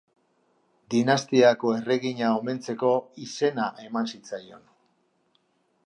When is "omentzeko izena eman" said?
2.39-4.11